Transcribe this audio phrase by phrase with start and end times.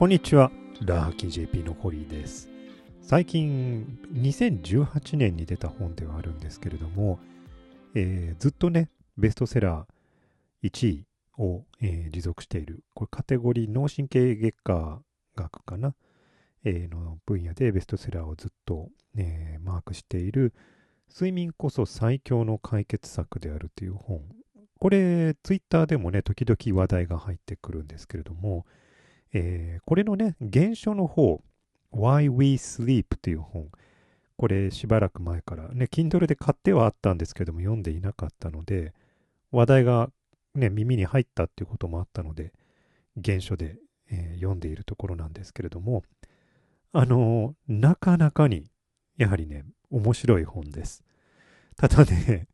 [0.00, 0.50] こんにちは。
[0.80, 2.48] ラーキー JP のホリーです。
[3.02, 7.18] 最近、2018年に出た本ではあるんですけれども、
[7.94, 8.88] えーずっとね、
[9.18, 11.06] ベストセラー1位
[11.36, 15.02] を、えー持続している、これカテゴリー脳神経外科
[15.36, 15.94] 学かな、
[16.64, 18.88] えーの分野でベストセラーをずっと、
[19.18, 20.54] えーマークしている、
[21.10, 24.22] 睡眠こそ最強の解決策であるという本。
[24.78, 28.64] これ、ツイッターでもね、時々話題が入ってくるんですけれども、
[29.32, 31.42] えーこれのね、原書の方、
[31.92, 33.68] Why We Sleep という本、
[34.36, 38.92] これしばらく前からね、Kindle で買ってはあったんですけども、読んでいなかったので、
[39.52, 40.10] 話題が
[40.54, 42.52] ね、耳に入ったっていうこともあったので、
[43.24, 43.76] 原書で、
[44.10, 46.02] えー読んでいるところなんですけれども、
[46.92, 48.70] あのーなかなかに、
[49.16, 51.04] やはりね、面白い本です。
[51.76, 52.46] ただね、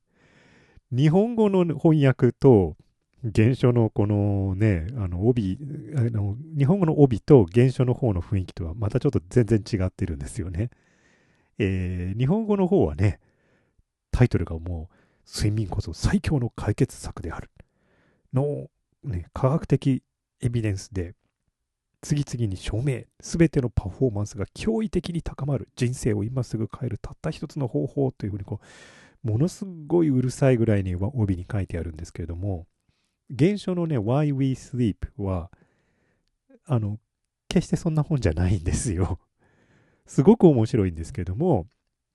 [0.93, 2.77] 日本語の翻訳と
[3.24, 5.59] 原書のこのね、あの帯
[5.96, 10.70] あの、日本語の帯と原書の方の雰囲気とはまたちょっと全然違ってるんですよね。
[11.59, 13.20] えー日本語の方はね、
[14.10, 14.96] タイトルがもう、
[15.28, 17.50] 睡眠こそ最強の解決策である。
[18.32, 18.68] の、
[19.04, 20.02] ね、科学的
[20.40, 21.14] エビデンスで、
[22.02, 28.60] 次々に証明、すべてのパフォーマンスが驚異的に高まる、人生を今すぐ変えるたった一つの方法というふうにこ
[29.24, 32.66] う、ものすごいうるさいぐらいに帯に書いてあるんですけれども、
[33.30, 35.51] 原書のね、Why We Sleep は、
[36.65, 36.99] あの、
[37.49, 39.18] 決してそんな本じゃないんですよ。
[40.07, 41.66] すごく面白いんですけども、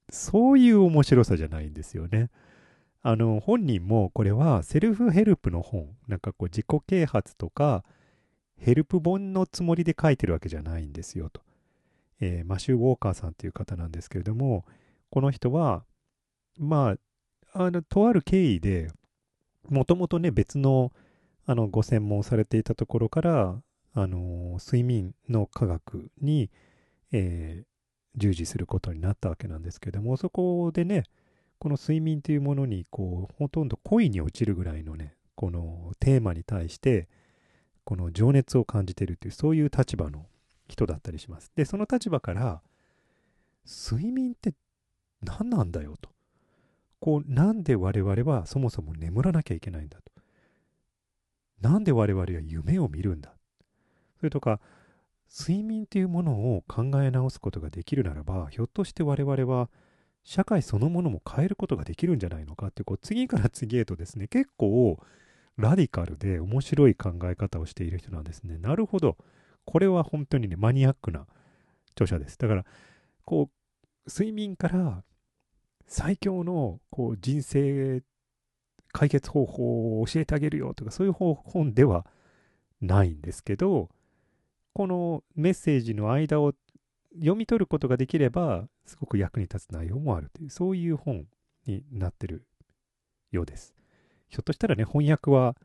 [0.10, 2.30] そういう面白さじゃないんですよね。
[3.02, 7.84] あの、本人もこれはセルフヘルプの本、なんかこう自己啓発とか、
[8.58, 11.42] ヘルプ本のつもりで書いてるわけじゃないんですよと。
[12.20, 14.66] えーマシュー・ウォーカーさんという方なんですけれども、
[15.10, 15.84] この人は、
[16.60, 16.96] ま
[17.54, 18.92] あ、あの、とある経緯で、
[19.68, 20.92] もともとね、別の、
[21.52, 23.62] あの、ご専門されていたところから、
[23.94, 26.50] あの、睡眠の科学に、
[27.12, 27.72] えー
[28.18, 31.04] 従事することになったわけなんですけども、そこでね、
[31.60, 37.08] この睡眠というものに、こう、ほとんど恋に落ちるぐらいのね、このテーマに対して、
[37.86, 40.26] この情熱を感じているという、そういう立場の
[40.68, 41.54] 人だったりします。
[41.56, 42.62] で、その立場から、
[43.66, 44.54] 睡眠って
[45.22, 46.10] 何なんだよと。
[47.00, 50.12] こう、なんで我々はそもそも眠らなきゃいけないんだと。
[51.62, 53.34] なんで我々は夢を見るんだ？
[54.18, 54.60] それとか、
[55.30, 59.70] 睡眠というものを考え直すことができるならば、ひょっとして我々は
[60.24, 62.68] 社会そのものも変えることができるんじゃないのか？
[62.68, 65.00] って、こう次から次へとですね、結構
[65.58, 68.58] ラディカルで面白い考え方をしている人なんですね。
[68.58, 69.18] なるほど。
[69.66, 71.28] これは本当にね、マニアックな
[71.92, 72.38] 著者です。
[72.38, 72.66] だから、
[73.26, 75.04] こう、睡眠から
[75.88, 78.02] 最強のこう人生
[78.92, 82.06] 解決方法を教えてあげるよとか、そういう本では
[82.82, 83.90] ないんですけど、
[84.74, 86.54] このメッセージの間を
[87.16, 91.26] 読み取ることができれば、すごく役に立つ内容もあるという、そういう本
[91.66, 92.46] になってる
[93.32, 93.74] ようです。
[94.30, 95.56] ひょっとしたらね、翻訳は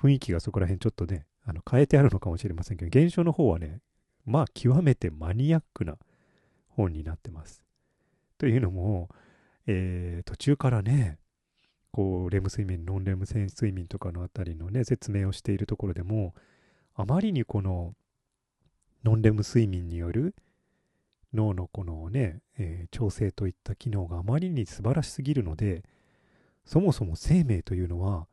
[0.00, 3.80] 雰囲気がそこら辺ちょっとね、あの変えてあるのかもしれませんけど、現象の方はね、
[4.24, 5.96] まあ極めてマニアックな
[6.68, 7.62] 本になってます。
[8.38, 9.08] というのも、
[9.66, 11.18] えー途中からね、
[11.92, 16.34] こう、レム睡眠、ノンレム睡眠とかのあたりのね、説明をしているところでも、
[16.94, 17.94] あまりにこの
[19.04, 20.34] ノンレム睡眠による
[21.32, 25.84] 脳のこのね、えー調整といった機能があまりに素晴らしすぎるので、
[26.64, 28.26] そもそも生命というのは、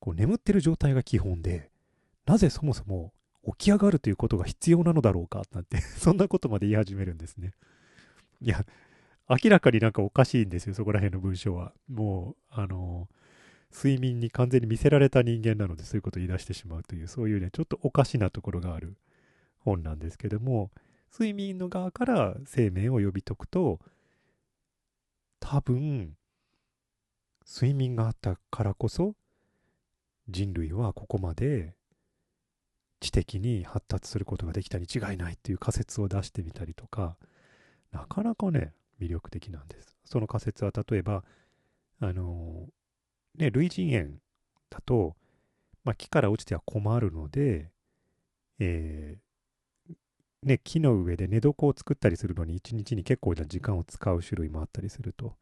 [0.00, 1.70] こう眠ってる状態が基本で、
[2.26, 3.12] なぜそもそも
[3.46, 7.52] 起き上がるということが必要なのだろうかなんて、そんなことまで言い始めるんですね。
[8.40, 8.64] いや、
[9.28, 11.72] 明らかになんかおかしいんですよ、そこら辺の文章は。
[11.88, 13.08] もう、あの
[13.76, 18.96] 睡眠に完全に見せられた人間なのでそういうことを言い出してしまうというそういうねちょっとおかしなところがある
[19.58, 20.70] 本なんですけども
[21.12, 23.80] 睡眠の側から生命を呼び解くと
[25.40, 26.14] 多分
[27.46, 29.14] 睡眠があったからこそ
[30.28, 31.74] 人類はここまで
[33.00, 37.16] 知的に発達することができたに違いないっていう仮説を出してみたりとか
[37.92, 41.24] なかなかね魅力的なんですその仮説は例えば
[42.00, 42.66] あの
[43.36, 44.20] ね、類人猿
[44.70, 45.14] だと、
[45.84, 47.70] まあ、木から落ちては困るので、
[48.58, 49.94] えー
[50.42, 55.34] ね、木の上で寝床を作ったりするのに一日に結構な時間を使う種類もあったりすると。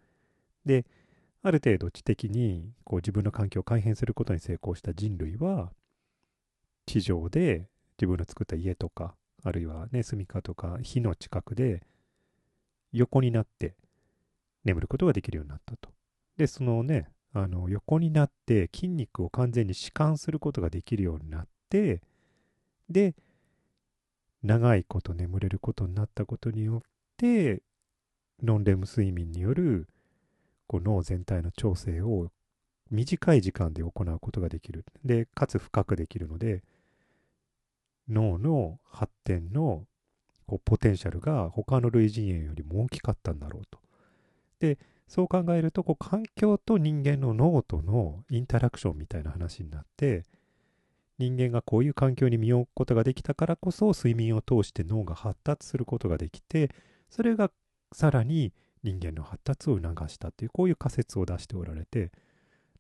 [0.65, 0.87] で、
[1.43, 5.71] ある程度知的にこう自分の環境を改変することに成功した人類は、
[6.87, 7.69] 地上で
[7.99, 11.83] 自分の作った家とか、あるいはね、住処とか火の近くで
[12.95, 13.75] 横になって
[14.65, 15.91] 眠ることができるようになったと。
[16.39, 22.01] で、そのね、あの横になって筋肉を完全に弛緩することができるようになって
[22.89, 23.17] で
[24.45, 26.81] 長いこと眠れることになったことによっ
[27.17, 27.61] て
[28.41, 29.89] ノンレム睡眠による
[30.69, 32.31] こう脳全体の調整を
[32.91, 34.85] 短い時間で行うことができる。
[35.05, 36.63] で、かつ深くできるので、
[38.09, 39.85] 脳の発展の
[40.47, 43.79] こうポテンシャルが他の類人猿よりも大きかったんだろうと。
[44.61, 50.25] で、そう考えると、こう環境と人間の脳とのインタラクションみたいな話になって、
[51.19, 56.71] 人間がこういう環境に身を置くことができたからこそ睡眠を通して脳が発達することができて
[57.09, 57.51] それが
[57.93, 58.53] さらに
[58.83, 62.11] 人間の発達を促したっていうこういう仮説を出しておられて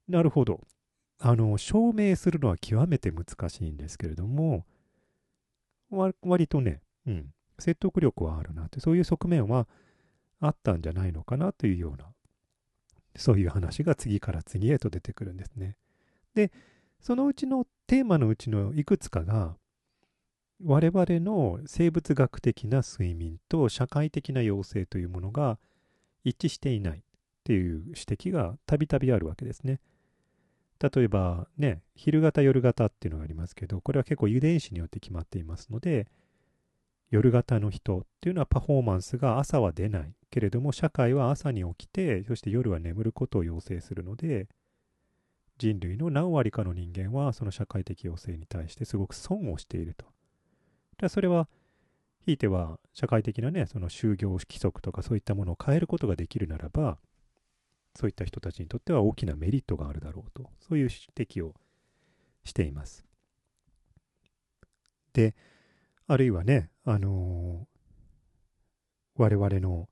[0.08, 0.60] なるほど
[1.20, 4.66] あの証明するのは極めて難しいんですけれども
[5.90, 7.26] 割とね、うん、
[7.58, 9.68] 説得力はあるなってそういう側面は
[10.40, 12.06] あったんじゃないのかなというような
[13.16, 15.76] そういう話が次から次へと出てくるんですね。
[16.34, 16.50] で
[17.00, 19.56] そのうちのテーマのうちのいくつかが
[20.64, 25.58] 我々の生物学的な睡眠と社会的な要請というものが
[26.24, 27.02] 一致していないっ
[27.44, 29.80] ていう指摘がたびたびあるわけですね。
[30.80, 36.08] 例えばね、昼型夜型っていうのがありますけど、これは結構遺伝子によって決まっていますので、
[37.14, 44.48] 夜型の人っていうのはパフォーマンスが朝は出ないけれども、社会は朝に起きて、そして夜は眠ることを要請するので、
[45.56, 50.06] 人類の何割かの人間はその社会的要請に対してすごく損をしていると。
[50.98, 51.48] だそれは、
[52.26, 56.98] ひいては社会的なね、その就業規則とかそういったものを変えることができるならば、
[57.94, 61.54] そういった人たちにとっては大きなメリットがあるだろうと、そういう指摘を
[62.42, 63.04] しています。
[65.12, 65.36] で、
[66.08, 69.88] あるいはね、あのー、我々の、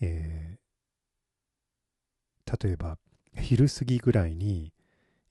[0.00, 2.98] えー、例えば
[3.34, 4.72] 昼過ぎぐらいに、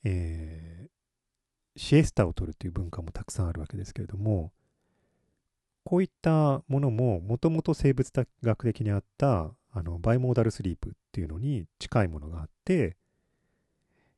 [0.03, 4.51] えー、シエスタを取るという文化もたくさんあるわけですけれども、
[5.83, 8.11] こういったものももともと生物
[8.41, 12.97] 学的にあったあのバイモーダルスリープっていうのに近いものがあって、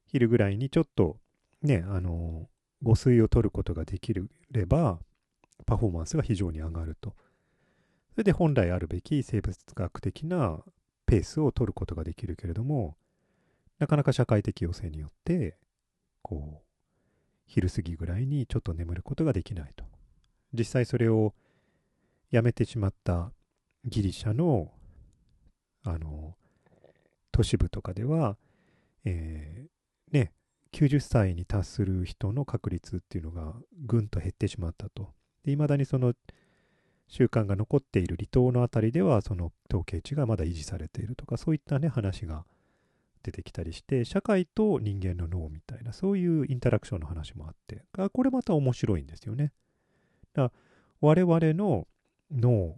[0.06, 1.18] 昼ぐらいにちょっと
[1.62, 2.48] ね、あの、
[2.84, 5.00] 誤水を取ることができれば、
[5.66, 7.16] パフォーマンスが非常に上がると。
[8.12, 10.60] それで本来あるべき生物学的な
[11.06, 12.98] ペースを取ることができるけれども、
[13.80, 15.58] なかなか社会的要請によって、
[16.22, 16.68] こう、
[17.46, 19.86] 昼過ぎぐらいにちょっと眠ることができないと。
[20.54, 21.34] 実際それを
[22.32, 23.32] やめてしまった
[23.86, 24.72] ギリシャの、
[25.84, 26.36] あの、
[27.32, 28.38] 都市部とかでは、
[29.06, 30.34] えー、ね、
[30.74, 33.54] 90歳に達する人の確率っていうのが
[33.86, 35.14] ぐんと減ってしまったと。
[35.52, 36.14] いまだにその
[37.08, 42.46] 習慣が残っている離島のあたりではその統計値がまだ維持されているとかそういったね話が
[43.24, 49.54] 出てきたりして社会と人間の脳みたいなそういうインタラクションの話もあってあこれまた面白いんですよね。
[50.34, 50.60] だから
[51.02, 51.88] 我々の
[52.32, 52.76] 脳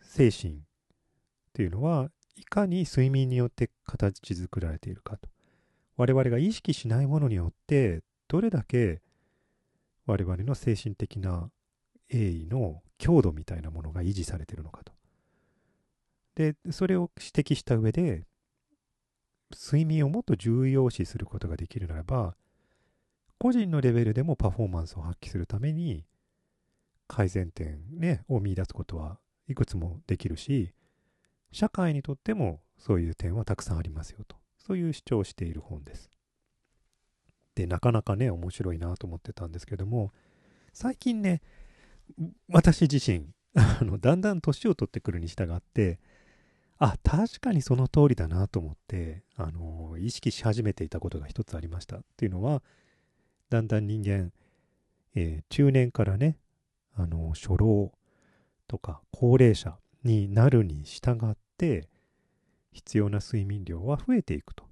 [0.00, 0.56] 精神っ
[1.52, 5.28] ていうのはいかに睡眠によって形作られているかと
[5.96, 9.00] 我々が意識しないものによってどれだけ
[10.08, 11.50] 我々の精神的な
[12.08, 14.92] 栄意の強度みたいなものが維持されてるのかと。
[16.34, 18.24] でそれを指摘した上で
[19.56, 22.36] 睡眠をもっと重要視することができるならば、
[23.38, 26.04] 個人のレベルでもパフォーマンスを発揮するために、
[27.06, 30.74] 改善点、ね、を見出すことはいくつもできるし、
[31.52, 34.36] 社会にとってもそういう点はたくさんありますよと。
[34.58, 36.10] そういう主張をしている本です。
[37.58, 40.12] で、なかなかね、面白いなと思ってたんですけども、
[40.72, 41.42] 最近ね、
[42.48, 43.26] 私自身、
[43.58, 45.98] あのだんだん年を取ってくるに従って、
[46.78, 51.96] あ、確かにその通りだなと思って、あの、意識し始めていたことが一つありました。
[51.96, 52.62] っていうのは、
[53.50, 54.32] だんだん人間、
[55.16, 56.38] えー、中年からね、
[56.94, 57.92] あの、初老
[58.68, 61.88] とか高齢者になるに従って、
[62.70, 64.64] 必要な睡眠量は増えていくと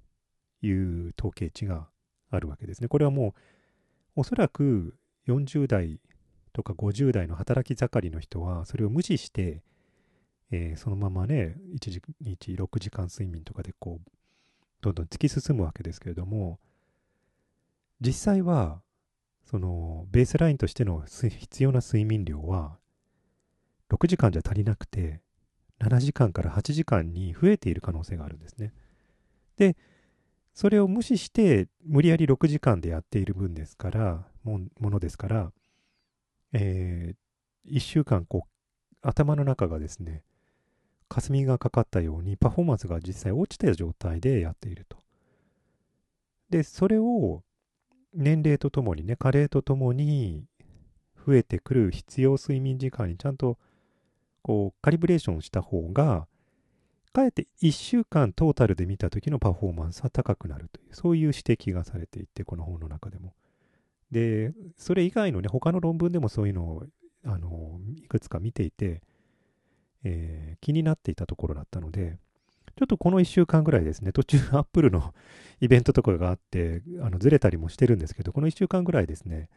[0.61, 1.89] いう統計値が
[2.29, 2.87] あるわけですね。
[2.87, 3.35] これはも
[4.15, 4.95] う、おそらく
[5.27, 5.99] 40代
[6.53, 9.63] とか50代の働き盛りの人は、それを無視して、
[10.51, 14.11] えー、そのままね、1日6時間睡眠とかでこう、
[14.81, 16.59] どんどん突き進むわけですけれども、
[17.99, 18.81] 実際は、
[19.43, 22.77] その、ベースラインとしての必要な睡眠量は、
[23.89, 25.21] 6時間じゃ足りなくて、
[25.79, 28.73] 7時間から8時間に増えている可能性があるんですね。
[29.57, 29.77] で、
[30.57, 35.51] それを無視して、無理やり6時間でやっている分ですから、ものですから、
[36.51, 40.23] えー、1週間こう、頭の中がですね、
[41.09, 44.97] 霞がかかったようにパフォーマンスが実際落ちた状態でやっていると。
[46.49, 47.43] で、それを
[48.15, 50.43] 年齢とともにね、加齢とともに
[51.23, 53.59] 増えてくる必要睡眠時間にちゃんと
[54.41, 56.25] こうカリブレーションした方が
[57.11, 63.33] かえって1週間トータルで見た時のパフォーマンスは高くなるというそういう指摘がされていてこの本の中でも。
[64.11, 66.85] でそれ以外のね他の論文でもそういうのを
[67.25, 69.01] あのいくつか見ていて、
[70.03, 72.17] えー、気になっていたところだったので
[72.77, 75.13] ちょっとこの1週間ぐらいですね途中アップルの
[75.59, 79.49] イベントとかがあってあのずれたりもしてるんですけどこの1週間ぐらいですね、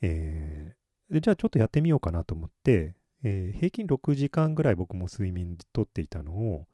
[0.00, 6.66] えー、じゃあちょっとやってみようかなと思ってえー、平均6時間ぐらい僕も睡眠とっていたのを、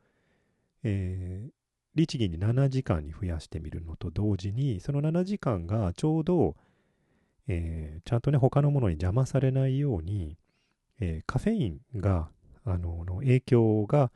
[0.83, 1.51] えー、
[1.95, 6.57] 律儀に7時間に増やしてみるのと同時に、その7時間がちょうど、
[7.49, 10.37] えー、ちゃんとね、他のものに邪魔されないように、
[11.01, 12.29] えー、カフェインが、
[12.65, 14.11] あの、の影響が、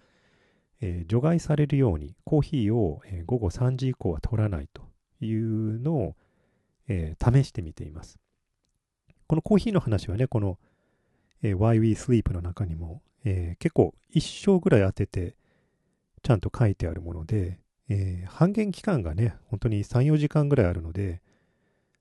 [0.80, 4.83] えー、除外されるように、コーヒーを、えー、午後3時以降は取らないと
[5.21, 6.16] いうのを、
[6.88, 8.18] えー、試してみています。
[9.26, 10.59] このコーヒーの話はね、この
[11.43, 15.37] えー、Why We Sleep の中にも、えー、結構一生ぐらい当てて
[16.23, 21.23] ちゃんと書いてあるもので、えー、半減期間がね、本当に3、4時間ぐらいあるので、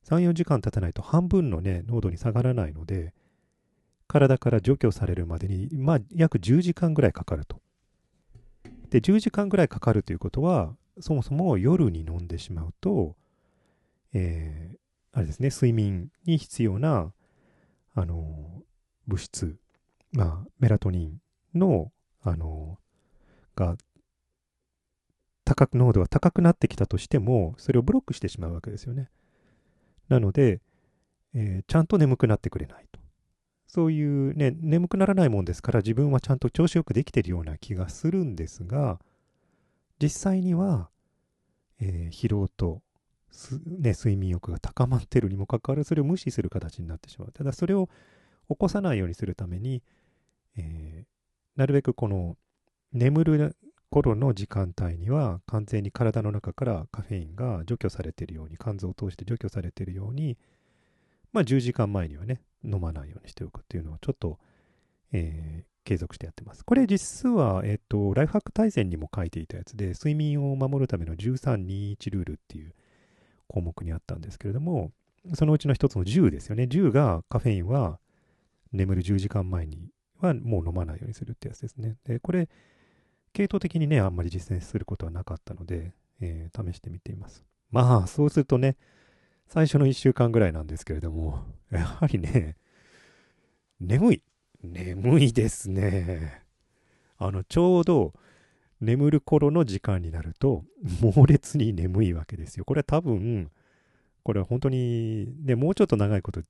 [0.07, 3.13] 3、4時間経たないと半分のね、濃度に下がらないので、
[4.07, 7.59] 体から除去されるまでに、まあ、約10時間ぐらいかかると。
[8.89, 13.15] で、10時間ぐらいかかるということは、そもそも夜に飲んでしまうと、
[14.13, 14.77] えー、
[15.11, 17.11] あれですね、睡眠に必要な、
[17.93, 18.63] あの
[19.07, 19.57] 物質、
[20.11, 21.21] まあ、メラトニン
[21.57, 22.79] の、あの、
[23.55, 23.77] が、
[25.43, 29.09] 高く、濃度が高くなってきたとしても、それをブロックしてしまうわけですよね。
[30.09, 30.61] なので、
[31.33, 32.99] えー、ちゃんと眠くなってくれないと。
[33.67, 38.99] そういうね、眠くならないもんですから、自分はちゃんと調子よくできてるような気がするんですが、
[40.01, 40.89] 実際には、
[41.79, 42.81] えー、疲労と、
[43.67, 47.31] ね、睡眠欲が高まってるにもかかわらず、それを無視する形になってしまう。
[47.33, 47.89] ただ、それを
[48.49, 49.83] 起こさないようにするために、
[50.57, 52.37] えー、なるべくこの
[52.93, 53.55] 眠る
[53.89, 60.37] 頃の時間帯には完全に体の中からカフェインが除去されているように肝臓を通して除去されているように
[61.31, 64.39] まあ10時間前にはね飲まないようにしておくっていうのをちょっと、
[65.11, 66.65] えー、継続してやってます。
[66.65, 72.73] これ実は、えっ、ー、と、ライフハック大全にも書いていたやつで、睡眠を守るための1321ルールっていう
[73.47, 74.91] 項目にあったんですけれども、
[75.35, 76.63] そのうちの一つの10ですよね。
[76.63, 77.99] 10がカフェインは
[78.71, 81.97] 眠る10時間前にはもう飲まないようにするってやつですね。
[82.05, 82.49] で、これ、
[83.33, 87.43] 系統的にね、あんまり実践することはなかったので、えー、試してみています。
[87.69, 88.77] まあ、そうするとね、
[89.47, 92.55] 最初の1週間ぐらいなんですけれども、 やはりね、
[93.79, 94.23] 眠い。
[94.63, 96.43] 眠いですね。
[97.17, 98.13] あの、ちょうど
[98.81, 100.63] 眠る頃の時間になると、
[101.01, 102.65] 猛烈に眠いわけですよ。
[102.65, 103.51] これは多分、
[104.23, 106.41] これは本当に、ね、もうちょっと長いこと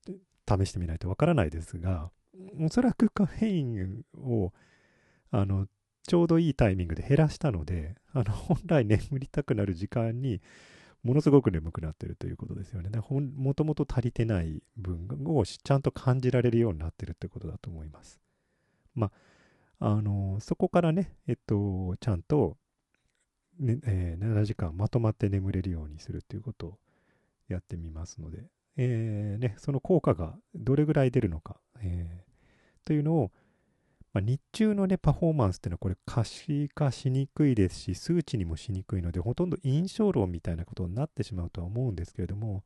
[0.48, 2.12] 試してみないとわからないですが、
[2.60, 4.54] おそらくカフェインを、
[5.32, 5.68] あの、
[6.08, 10.42] ちょうどいいタイミングで減らしたので、あの、本来眠りたくなる時間に、
[11.04, 12.90] ものすごく眠くなってるということですよね。
[12.90, 18.20] もともと足りてない分をちゃんと感じられるようになってるってことだと思います。
[18.96, 19.12] ま
[19.80, 22.58] あ、あの、そこからね、えっと、ちゃんと、
[23.60, 26.80] ねえー、7時間まとまって眠れるようにするっていうことを
[27.48, 28.46] やってみますので、
[28.78, 33.32] えーね、その効果がどれぐらい出るのか、えー、というのを、
[34.14, 42.64] まあ、日中の、ね、パフォーマンスっていうのはこれ可視化しにくいですし数値にもしにくいのでほとんど印象論みたいなことになってしまうとは思うんですけれども、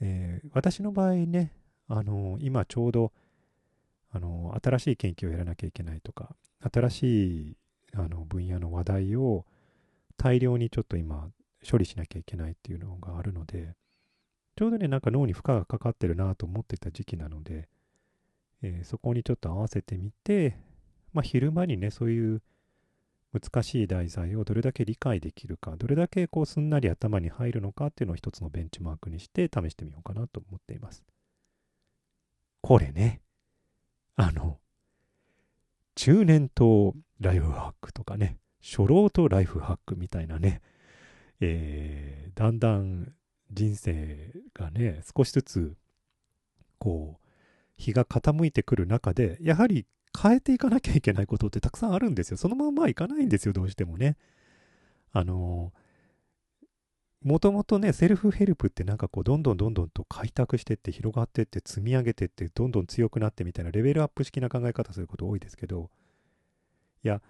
[0.00, 1.52] えー、私の場合ね
[1.88, 3.12] あの今ちょうど
[4.12, 6.34] あの新しい研究をやらなきゃいけないとか
[6.72, 7.02] 新し
[7.50, 7.56] い
[7.94, 9.46] あの分野の話題を
[10.16, 11.28] 大量にちょっと今
[11.68, 13.74] 処理しなきゃいけないっていうのがあるので
[14.56, 17.68] ちょうどね、なんか脳に負荷がかかってるなと思ってた時期なので、
[18.62, 20.56] えー、そこにちょっと合わせてみて、
[21.12, 22.42] まあ、昼間にね、そういう
[23.32, 31.02] 難しい題材をどれだけ理解できるか、どれだけこうすんなり頭に入るのかっていうのを一つのベンチマークにして試してみようかなと思っています。
[32.60, 33.22] これね、
[34.16, 34.58] あの、
[35.94, 40.60] 中年とライフハックとかね、初老とライフハックみたいなね、
[41.40, 43.12] えー、だんだん
[43.52, 45.76] 人生がね、少しずつ、
[46.78, 47.28] こう、
[47.76, 49.86] 日が傾いてくる中で、やはり
[50.20, 52.36] 変えていかなきゃいけないことってたくさんあるんですよ。
[52.36, 54.16] そのままいかないんですよ、どうしてもね。
[55.12, 55.72] あの、
[57.22, 65.90] もともとね、セルフヘルプってなんかこう、どんどんどんどんと開拓してって、広がってって、積み上げてって、どんどん強くなってみたいなレベルアップ式な考え方すること多いですけど、
[67.04, 67.22] いや、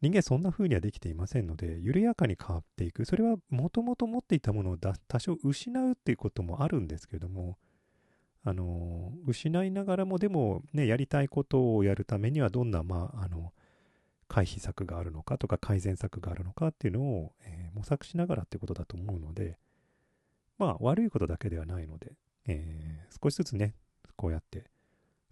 [0.00, 3.04] 人間そんな風にはできていませんので、緩やかに変わっていく。
[3.04, 7.58] それはもともと持っていたものを多少失うっていうこともあるんですけれども、
[8.44, 13.52] あの失いながらもでもねやりたいことをやるためにはどんなまああの
[14.28, 19.58] 回避策があるのかとか改善策があるのかっていうのを、えー、模索しながらっていうことだと思うので
[20.58, 22.12] まあ悪いことだけではないので、
[22.46, 23.74] えー、少しずつね
[24.16, 24.64] こうやって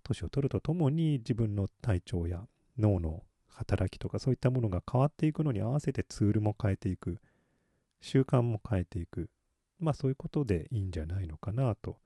[0.03, 2.43] 年を取るとともに自分の体調や
[2.79, 3.23] 脳の
[3.57, 7.19] 働きとかそういったものが変わっていくのに合わせてツールも変えていく
[8.01, 9.31] 習慣も変えていく
[9.79, 11.97] まあそういうことでいいんじゃないのかなと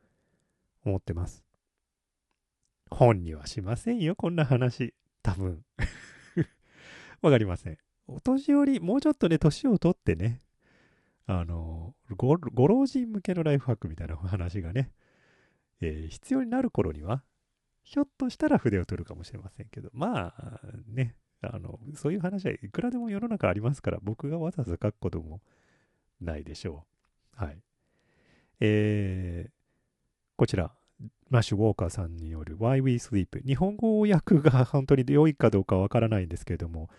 [0.84, 1.44] 思ってます。
[2.90, 4.94] 本にはしませんよ、こんな話。
[5.22, 5.64] 多分。
[7.22, 7.78] わかりません。
[8.06, 10.40] お年寄り、もうちょっとね、年を取ってね、
[11.26, 14.90] あのご、老人向けのライフハックみたいな話がね、
[15.80, 17.22] えー、必要になる頃には、
[17.84, 25.40] ひょっとしたら筆を取るかもしれませんけど、まあね、あの、そういう話はいくらでも世の中ありますから、僕がわざわざ書くことも
[26.20, 26.84] ないでしょ
[27.38, 27.44] う。
[27.44, 27.58] はい。
[28.60, 29.50] えー、
[30.36, 30.72] こちら、
[31.30, 33.44] マッシュ・ウォーカーさんによる Why We Sleep。
[33.46, 36.90] 日本語訳が本当に良いかどうかわからないんですけれども、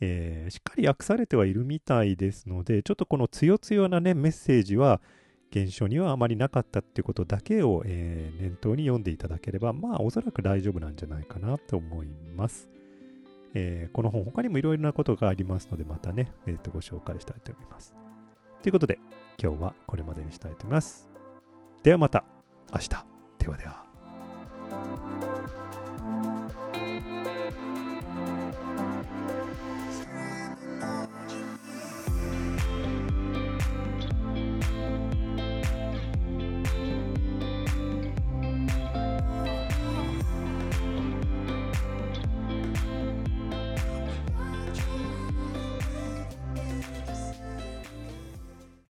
[0.00, 5.00] えー、しっかり訳されてはいるみたいですので、ちょっとこの強強なね、メッセージは、
[5.52, 12.71] 現象にはあまりなかったってことだけを、えー、念頭に読んでいただければ、まあ、おそらく大丈夫なんじゃないかなと思います。
[13.54, 17.94] えー、この本、他にもいろいろなことがありますので、またね、えー、とご紹介したいと思います。
[18.62, 18.98] ということで、
[19.42, 21.08] 今日はこれまでにしたいと思います。
[21.82, 22.24] ではまた。
[22.72, 22.88] 明日。
[23.38, 23.84] ではでは。